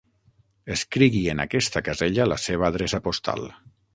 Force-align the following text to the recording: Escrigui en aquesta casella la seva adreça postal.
Escrigui 0.75 1.21
en 1.33 1.43
aquesta 1.43 1.83
casella 1.89 2.27
la 2.31 2.39
seva 2.47 2.67
adreça 2.73 3.03
postal. 3.11 3.47